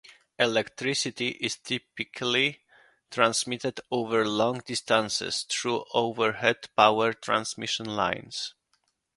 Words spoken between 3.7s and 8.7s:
over long distances through overhead power transmission lines.